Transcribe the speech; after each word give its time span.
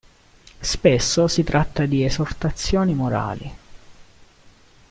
Spesso 0.59 1.27
si 1.27 1.43
tratta 1.43 1.85
di 1.85 2.03
esortazioni 2.03 2.95
morali. 2.95 3.53